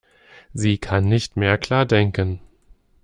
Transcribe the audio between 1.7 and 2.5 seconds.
denken.